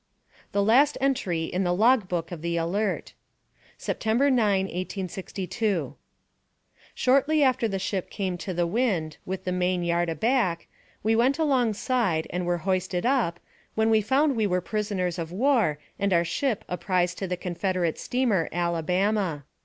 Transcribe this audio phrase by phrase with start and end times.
[0.51, 3.13] THE LAST ENTRY IN THE LOG BOOK OF THE ALERT.
[3.77, 5.93] "September 9, 1862.
[6.95, 10.65] "Shortly after the ship came to the wind, with the main yard aback,
[11.03, 13.39] we went alongside and were hoisted up,
[13.75, 17.37] when we found we were prisoners of war, and our ship a prize to the
[17.37, 19.43] Confederate steamer Alabama.